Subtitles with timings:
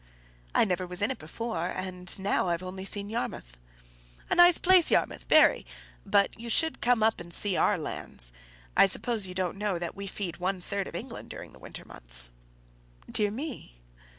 [0.55, 3.55] "I never was in it before, and now I've only seen Yarmouth."
[4.31, 5.63] "A nice place, Yarmouth, very;
[6.07, 8.31] but you should come up and see our lands.
[8.75, 11.85] I suppose you don't know that we feed one third of England during the winter
[11.85, 12.31] months."
[13.11, 13.75] "Dear me!"